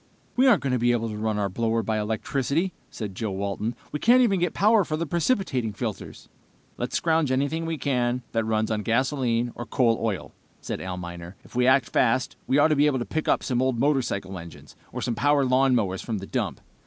[0.35, 3.75] "We aren't going to be able to run our blower by electricity," said Joe Walton.
[3.91, 6.27] "We can't even get power for the precipitating filters."
[6.75, 10.97] "Let's scrounge anything we can find that runs on gasoline or coal oil," said Al
[10.97, 11.35] Miner.
[11.43, 14.39] "If we act fast we ought to be able to pick up some old motorcycle
[14.39, 16.61] engines or some power lawn mowers from the dump.